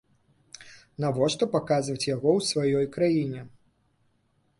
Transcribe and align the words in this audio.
Навошта 1.03 1.47
паказваць 1.55 2.07
яго 2.15 2.29
ў 2.39 2.47
сваёй 2.53 2.85
краіне? 2.97 3.45